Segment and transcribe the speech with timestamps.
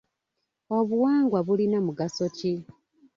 [0.77, 2.53] Obuwangwa bulina mugaso ki?